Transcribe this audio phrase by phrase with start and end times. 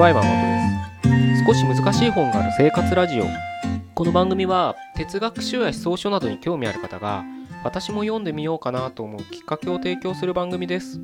[0.00, 0.32] にちは山本
[1.28, 1.44] です。
[1.44, 3.24] 少し難しい本がある生活ラジオ。
[3.94, 7.22] この番組は哲学書や思想書などに興味ある方が
[7.64, 11.02] 私も読んでみようかなと思うきっかけを提供する番組です。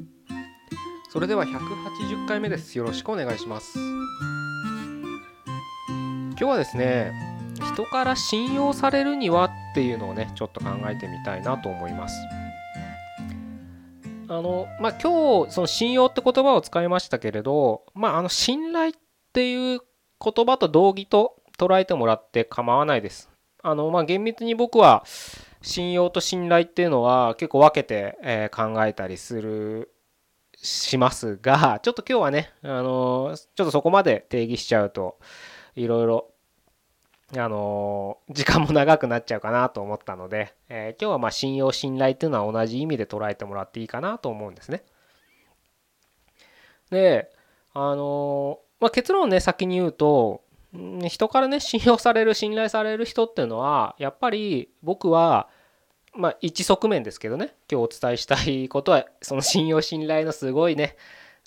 [1.10, 2.78] それでは180回目です。
[2.78, 3.78] よろしくお願いします。
[6.30, 7.12] 今日はですね
[7.74, 12.14] 人から信用されるにはっていうのをねちょっと考えてみたいなと思います。
[14.28, 18.92] あのまあ今日その信用って言葉を使いましたけれどまああの信頼っ
[19.32, 19.80] ていう
[20.22, 23.30] 言葉と同義と捉えてもらって構わないです。
[23.62, 25.04] あのまあ厳密に僕は
[25.62, 29.90] 信用と信頼っていうのは結構分けて、え、考えたりする
[30.56, 35.18] しますがちょっと今日はねあのちょっとそこまで定義しちゃうと
[35.74, 36.30] いろいろ
[37.34, 44.84] あの時間も長くなっちゃうかなと思ったので、 えー、今日はまあ信用信頼っていうのは同じ意味で捉えてもらっていいかなと思うんですね。
[46.90, 47.32] で
[47.74, 50.42] あのまあ、結論ね先に言うと
[51.08, 55.48] 人からね信用される信頼される人っていうのはやっぱり僕は
[56.14, 60.96] まあ一側面ですけどね今日お伝えしたいことはその信用信頼のすごいね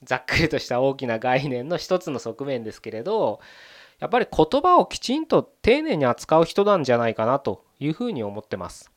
[0.04, 3.40] ざっくりとした大きな概念の一つの側面ですけれど
[4.00, 8.92] やっぱり言葉をきちんと丁寧に扱う人なんじゃないかなというふうに思ってます。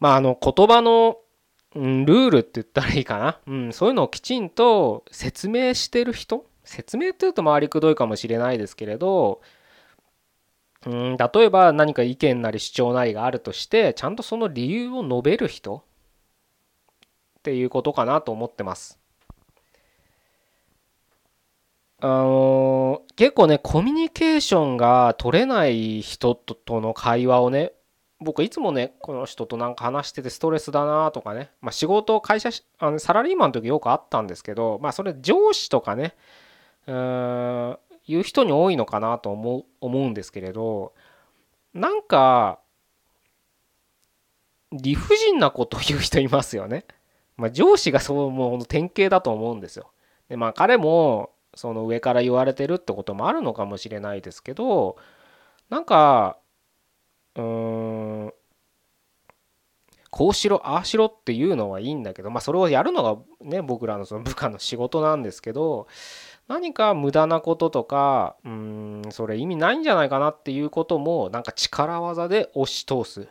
[0.00, 1.18] まああの言葉の、
[1.74, 6.46] うん、ルールって言ったらいいかな、うん、そういうのをきちんと説明してる人？
[6.64, 9.42] 説明っていうと回りくどいかもしれないですけれど
[10.86, 15.84] うん例えば何か意見なり主張なりがあるとしてちゃんとその理由を述べる人
[17.38, 18.98] っていうことかなと思ってます。
[22.04, 27.72] あのー、結構ねコミュニケーションが取れない人との会話をね
[28.20, 36.14] 僕いつもねこの人となんか話しててストレスだなとかね、まあ、仕事会社あのサラリーマンの時よくあったんですけどまあそれ上司とかね
[36.86, 40.92] うーんいう人に多いのかなと思う思うんですけれど
[41.72, 42.58] なんか
[44.72, 46.84] 理不尽なことを言う人いますよね。
[47.38, 49.90] まあ、上司がそうもう典型だと思うんですよ。
[50.28, 54.96] でまあ彼もその上から言われてるってこともあるのかもしれないですけど
[55.70, 56.38] なんか
[57.36, 57.42] うー
[58.26, 58.34] ん
[60.10, 65.88] こうしろああしろっていうのはいいんだけどまあそれをやるのがね僕らのその部下の仕事なんですけど
[66.46, 73.28] 何か無駄なこととかうんそれ意味ないんじゃないかなっていうこともなんか力技で押し通す。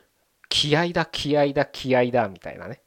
[0.49, 2.81] 気合だ気合だ気合だみたいなね。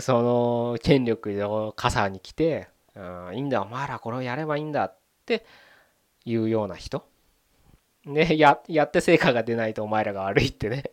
[0.00, 5.44] その権力の傘に来て、うん、いいんだお前らこれをやればいいんだって
[6.24, 7.06] いうような人。
[8.04, 10.84] ねややって成果が出ないとお前らが悪いってね。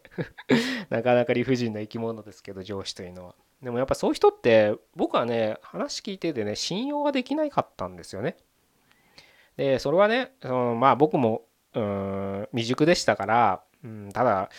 [0.89, 3.35] なかなか理不尽な生き物ですけど上司というのは。
[3.61, 8.37] でもやっぱそういう人って僕はね話聞いててね信用ができなかったんですよね。
[9.57, 11.43] でそれはねそのまあ僕も
[11.73, 14.49] うん未熟でしたから、うん、ただ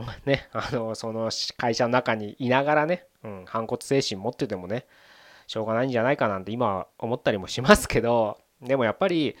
[0.26, 4.86] ね、あのその会社の中にいながらね、うん、反骨精神持っててもね
[5.46, 9.36] しょうがないんじゃないかなんて今思ったりもしますけどでもやっぱり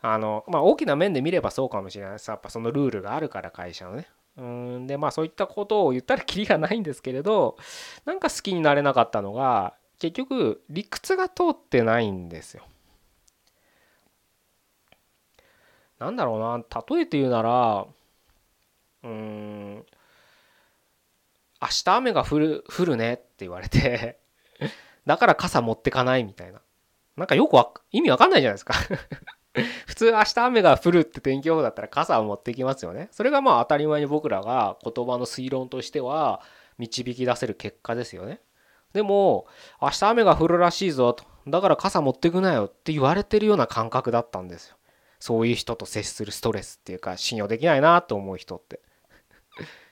[0.00, 7.56] あの、まあ、大きな面で見ればそうかもしれないですやっぱそのルールがあるから会社のねうんでまあそういったことを言ったらきりがないんですけれど
[8.04, 12.62] なんか好きになれなかったのが結局理屈が通ってないんですよ。
[15.98, 17.86] なんだろうな例えて言うなら
[19.02, 19.86] うーん
[21.60, 24.18] 明日雨が降る降るねって言われて
[25.06, 26.60] だから傘持ってかないみたいな。
[27.16, 27.56] なんかよく
[27.90, 28.74] 意味わかんないじゃないですか。
[29.86, 33.08] 普通明日雨が降るって天気予報だったら傘を持ってきますよね。
[33.10, 36.42] それがまあ当たり前に僕らが言葉の推論としては
[36.78, 38.40] 導き出せる結果ですよね。
[38.92, 39.46] でも
[39.82, 41.24] 明日雨が降るらしいぞと。
[41.48, 44.76] だから傘持ってくなよって言われてるような感覚だったんですよ。
[45.18, 48.80] そういう人と接するストレスっていうか信用できないなと思う人って。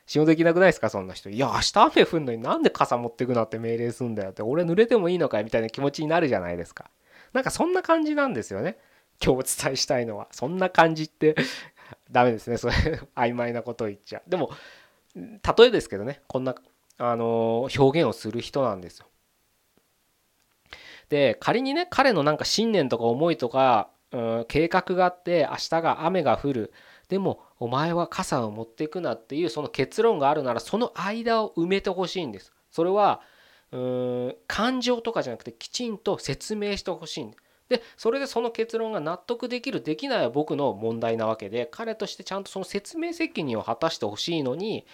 [0.07, 1.31] 信用できなくないですかそんな人。
[1.31, 6.91] いや、明日雨降んのになんで傘持ってくなって命令すんだよって、俺濡れてもいいのかいみたいな気持ちになるじゃないですか。
[7.33, 8.79] なんかそんな感じなんですよね。
[9.23, 10.29] 今日お伝えしたいのは。
[10.31, 11.35] そんな感じって
[12.11, 12.57] ダメですね。
[12.57, 12.75] それ
[13.17, 14.31] 曖昧なことを言っちゃう。
[14.31, 14.51] でも、
[15.15, 16.55] 例えですけどね、こんな、
[16.99, 19.07] あのー、表現をする人なんですよ。
[21.09, 26.73] で、仮にね、彼のなんか信念とか思いとか、うん、計画があって明日が雨が降る
[27.09, 32.53] でもお前は傘を持っていくなっていうその結論があるならその間を埋めてほしいんです。
[32.71, 33.21] それは
[33.73, 37.35] うーん感情とかじゃなくてきちんと説明してほしいん
[37.69, 44.87] でそれでその結論が納得できるできないは僕の問題なわけで彼としてちゃんとその説明責任を果たしてほしいのに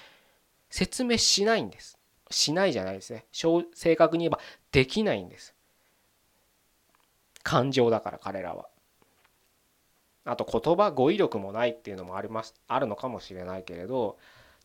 [0.70, 1.99] 説明しないんです。
[2.31, 3.26] しないじゃないですね。
[3.75, 4.38] 正確に言えば
[4.70, 5.55] できないんです。
[7.43, 8.69] 感情だから彼らは。
[10.25, 14.19] あと言葉語彙力もないっていうのもありますあるのかもしれないけれど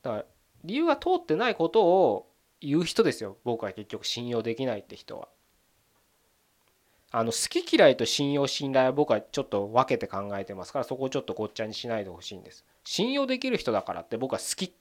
[0.03, 0.25] だから
[0.63, 2.29] 理由が通ってないことを
[2.61, 5.29] 言う人ですよ僕は結局信用できないって人は。
[7.09, 12.65] あの好き嫌いと信用信頼は僕はちょっと分けて考えてますからそこをちょっとごっちゃにしないでほしいんです。
[12.83, 14.73] 信用できる人だからって僕は好き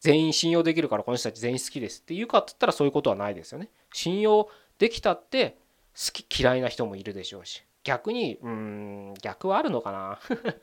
[0.00, 3.68] 全員信用できるからこの人たち全員好きですって言うかって言ったらそういうことはないですよね。
[3.92, 4.48] 信用
[4.78, 5.56] できたって
[5.94, 10.20] 好き嫌いな人もいるでしょうし逆にうん逆はあるのかな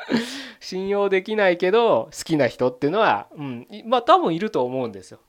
[0.61, 5.19] 信用できないけど好きな人っていうのは、うん、まあ多分いると思うんですよ。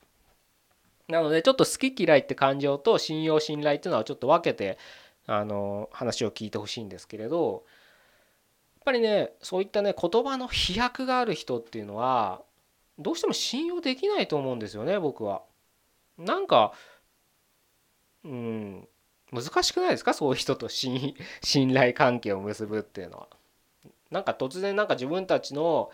[1.09, 4.77] なのでちょっと好き嫌いって感情と信用信頼っていうのはちょっと分けて
[5.27, 7.65] あの話を聞いてほしいんですけれど
[8.77, 12.41] やっぱりねそういったね言葉の飛躍がある人っていうのは
[12.97, 15.41] どうしても信用できないと思うんですよね僕は。
[16.17, 16.71] なんか
[18.23, 18.87] うん
[19.31, 20.13] 難しくないですか？
[20.13, 21.15] そういう人と 信
[21.73, 23.27] 頼関係を結ぶっていうのは。
[24.09, 25.89] なんか突然なんか自分たちの、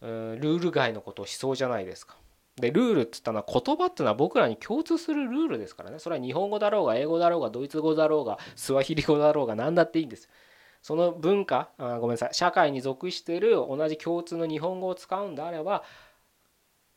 [0.00, 2.16] うん、ルール外のことをしそうじゃないですか。
[2.56, 10.28] でルールって言ったのは言葉っていうのは僕らに共通するルールですからねそれは日本語だろうが英語だろうがドイツ語だろうがスワヒリ語だろうが何だっていいんです。
[10.82, 15.84] その文化あごめんなさい社会に属している同じ共通の日本語を使うんであれば、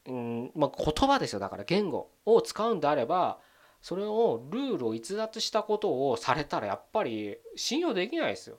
[0.08, 3.40] うんまあ、言葉ですよだから言語を使うんであれば
[3.86, 8.58] それをルールを逸脱したことをされたらやっぱり信用できないですよ。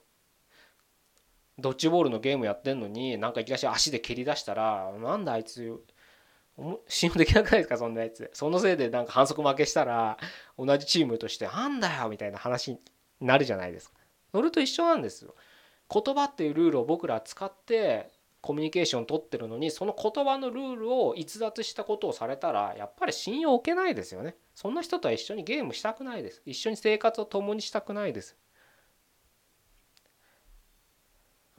[1.58, 5.82] ドッジボールのゲームやってんのになんかいきなり足で蹴り出したらなんだあいつ
[6.87, 7.76] 信用できなくないですか？
[7.76, 8.31] そんなやつ。
[8.34, 10.17] そのせいでなんか反則負けしたら
[10.56, 12.79] 同じチームとしてなんだよみたいな話に
[13.20, 13.96] なるじゃないですか。
[14.31, 15.34] それと一緒なんですよ。
[15.93, 24.36] 言葉っていうルールを僕ら使ってコミュニケーション取ってるのにその言葉のルールを逸脱したことをされたらやっぱり信用を受けないですよね。
[24.54, 26.42] そんな人とは一緒にゲームしたくないです。
[26.46, 28.36] 一緒に生活を共にしたくないです。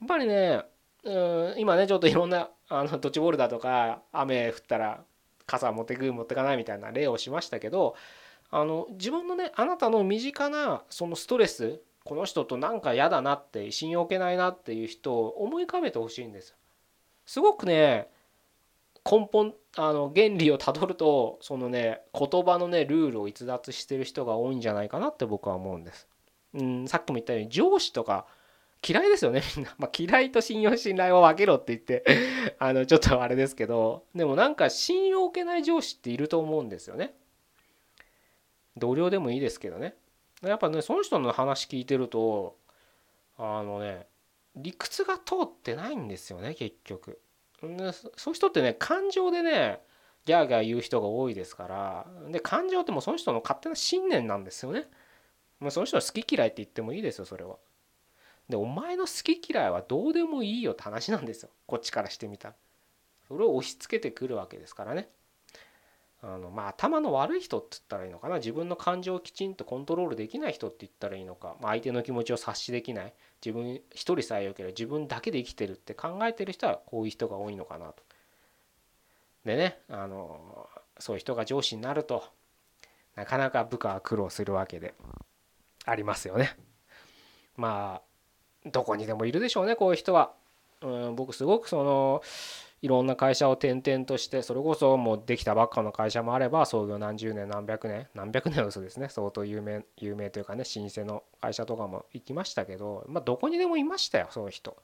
[0.00, 0.62] やっぱりね
[1.04, 5.04] うん今ねちょっといろんなあのドッジボールだとか雨降ったら
[5.46, 7.96] 傘持ってく持ってかないみたいな例をしましたけど
[8.50, 16.54] あの自分のねあなたの身近なそのストレスこの人となんか嫌だなって信用を受けないなっていう人を思い浮かべてほしいんです。
[17.28, 18.08] すごくね
[19.04, 26.08] 根本あの原理をたどるとそのね言葉のねルールを逸脱してる人が多いんじゃないかなって僕は思うんです。
[26.54, 28.26] うん、さっきも言ったように上司とか
[28.86, 32.02] 嫌いですよねみんな、まあ、嫌いと信用信頼を分けろって言って
[32.58, 37.14] あのちょっとあれですけどでもなんか信用を受けない上司っていると思うんですよね。
[38.78, 39.96] 同僚でもいいですけどね。
[40.40, 42.56] やっぱねその人の話聞いてると
[43.36, 44.06] あのね
[44.56, 47.20] 理屈が通ってないんですよね結局。
[47.60, 49.80] そういう人ってね感情でね
[50.24, 54.86] ギャーギャー言う人が多いですからで感情ってもうその人の勝手な信念なんですよね。
[55.58, 57.56] もうその人は好き嫌いって言ってもいいですよそれは。
[58.48, 62.54] でお前の好き嫌いはどうでもいいよって話なんですよこっちからしてみたら。
[63.26, 65.10] それを押し付けてくるわけですからね。
[66.20, 73.14] あのまあ頭の悪い人って言ったらいいのかな自分の感情をきちんとコントロールできない人って言ったらいいのか、まあ、相手の気持ちを察しできない
[73.44, 78.02] 自分一人さえよければ自分だけで生きてるって考えてる人はこういう人が多いのかなと。
[79.44, 82.24] でねあのそういう人が上司になると
[83.14, 84.94] なかなか部下は苦労するわけで
[85.84, 86.56] ありますよね。
[87.56, 90.32] まあどこにでもいるでしょうねこういう人は。
[90.80, 92.22] うん僕すごくその
[92.80, 99.08] いろんな会社を転々としてそれこそもうできたばっかの会社もあれば創業何十年何百年何百年の嘘ですね。
[99.10, 104.76] 相当有名有名というかね老舗の会社とかも行きましたけどまあどこにでもいましたよそういう人。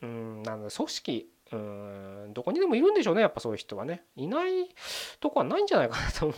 [0.00, 4.04] うんなので組織うんどこにでもいるんでしょうねやっぱそういう人はね。
[4.16, 4.68] いない
[5.20, 6.34] とこはないんじゃないかなと思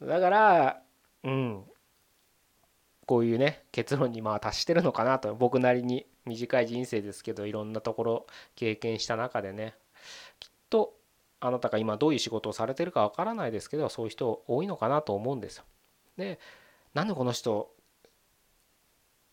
[0.00, 0.06] う。
[0.06, 0.82] だから
[1.24, 1.64] うん
[3.06, 9.74] こういうね結論にまあ達してるのかなと僕なりに短い人生ですけどいろんなところ経験した中でね
[10.38, 10.94] きっと
[11.40, 15.64] あなたが今どういう仕事をされてるかわからないですけどそういう人多いのかなと思うんですよ。
[16.16, 16.38] で
[16.94, 17.70] なんでこの人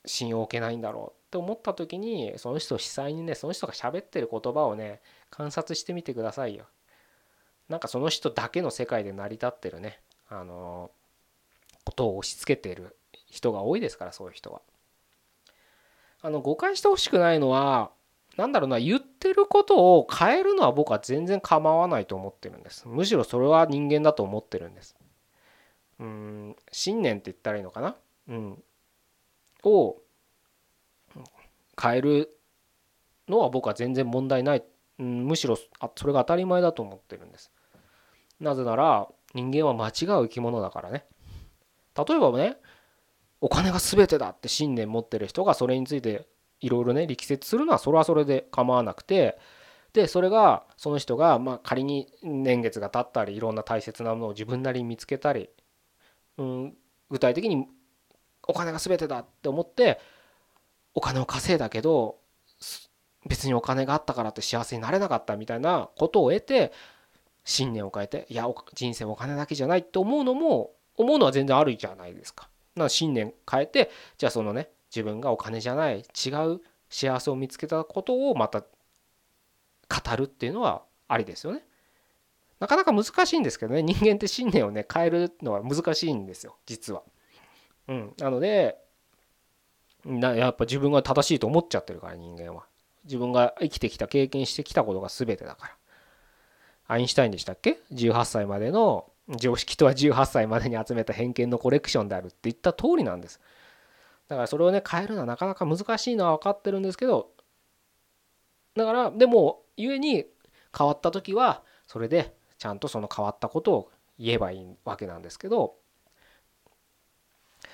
[0.05, 6.65] 信用を受けないんだろうって思った時にその人を実際にねその人が喋ってる言葉をね観察してみてくださいよ。
[7.69, 9.99] なんかその人だけの世界で成り立ってるね
[10.29, 10.91] あの
[11.83, 12.95] ことを押し付けてる
[13.27, 14.61] 人が多いですからそういう人は。
[16.25, 17.91] あの誤解してほしくないのは
[18.35, 22.87] 何だろうな言ってることを変えるのは僕は全然構わないと思ってるんです。
[22.87, 24.95] むしろそれは人間だと思ってるんです。
[25.99, 27.95] うん信念って言ったらいいのかな？
[28.29, 28.63] うん。
[29.65, 29.97] を
[31.79, 32.35] 変える
[33.29, 34.63] のは僕は全然問題ない、
[34.97, 37.51] うん、むしろあそれが当たり前だと思ってるんです。
[38.39, 41.05] なぜなら人間は間違う生き物だからね。
[41.95, 42.57] 例えばね
[43.41, 46.27] お金が全てだって信念持ってる人がそれについて
[46.61, 49.37] いろいろね力説するのはそれはそれで構わなくて
[49.93, 55.49] でそれがその人がまあ仮に年月が経ったりいろんな大切なものを自分なりに見つけたり、
[56.37, 56.73] うん、
[57.09, 57.67] 具体的に
[58.47, 59.99] お金が全てだって思って
[60.93, 62.17] お金を稼いだけど
[63.27, 66.71] 別にお金があったからって幸せになれなかったみたいなことを得て
[67.43, 72.49] 信念を変えていや人生お金だけじゃないって思うのも思うのは全然あるじゃないですか。
[72.75, 78.67] な信念変えてじゃあそのね自分がお金じゃない違う幸せを見つけたことをまた語
[80.15, 81.63] るっていうのはありですよね。
[82.59, 87.03] なかなか難しいんですけどね人間って信念をね変えるのは難しいんですよ実は。
[87.87, 88.77] うん、なので
[90.05, 92.65] なやっぱ自分が正しいと思っちゃってるから人間は。
[93.03, 95.75] 自分が生きてきた経験してきたことが全てだから。
[96.87, 103.39] アインシュタインでしたっけ ?18 歳までの常識とは18歳までに集めた偏見のコレクションであるって言った通りなんです。
[104.27, 107.29] だからそれをね変えるのはなかなか難しいのは分かってるんですけど
[108.75, 110.25] だからでも故に
[110.77, 115.75] 変わった時はそれでちゃんとその変わったことを言えばいいわけなんですけど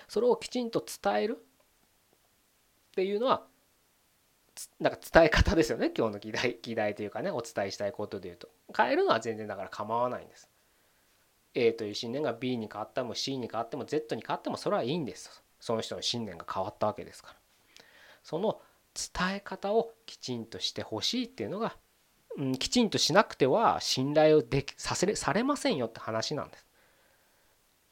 [0.08, 1.44] それをきちんと伝えるっ
[2.96, 3.44] ていうのは
[4.80, 10.51] なんか伝え方ですよね今日の議題議題というかねお伝えしたいことで言うと変えるのは全然だから構わないんです
[11.54, 17.36] A という信念が B に変わっても C に変わっても Z に変わってもそれはいいんですその人の信念が変わったわけですから
[18.24, 18.62] その
[18.94, 21.78] 伝え方をきちんとしてほしいっていうのが、
[22.38, 26.66] うん、きちんとしなくては信頼をできさせれされませんよって話なんです。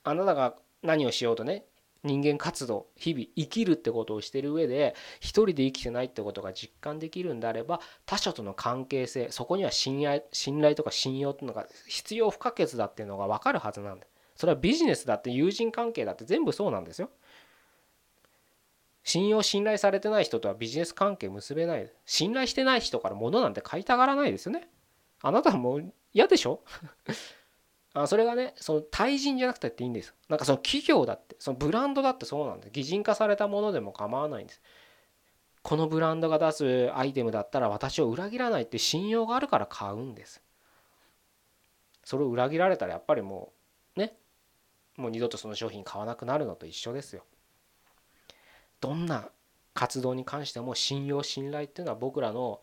[0.03, 1.65] あなたが何をしようとね
[2.03, 17.09] 人間活動日々生きるってことをしてる上で一人で生きてないってことが実感できるんであれば他者との関係性そこには信頼信頼とか信用っていうのが必要不可欠だっていうのが分かるはずなんでそれはビジネスだって友人関係だって全部そうなんですよ。
[19.03, 21.91] 信用信頼されてない人とはビジネス関係結べない。
[22.05, 24.69] 信頼してない人から物なんて買いたがらないですよね。
[25.21, 26.61] あなたはもう嫌でしょ？
[27.93, 30.13] あそれがねその対人じゃなくてっていいんです。
[30.27, 32.71] なんかその企業だってそのブランドだってそうなんです。
[32.71, 34.61] 擬人化されたものでも構わないんです。
[35.61, 40.41] このブランドが出すアイテムだったら私を裏切らないって信用があるから買うんです。
[42.03, 43.51] それを裏切られたらやっぱりも
[43.95, 44.15] うね
[44.95, 47.23] もう二度とその商品買わなくなるのと一緒ですよ。
[48.81, 49.29] どんな
[49.73, 52.61] 活動に関しても信用信頼っていうのは僕らの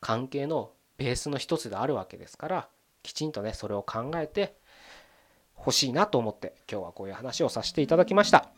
[0.00, 2.68] 関係のベースの一つであるわけですから
[3.02, 4.54] きちんとねそれを考えて
[5.54, 8.50] ほしいなと思って今日はこういう話をさせていただきました。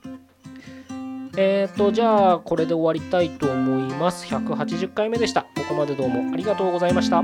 [1.36, 4.26] えーとじゃあこれで終わりたいと思います。
[4.26, 5.42] 180回目でした。
[5.42, 7.22] ここまでどうもありがとうございました。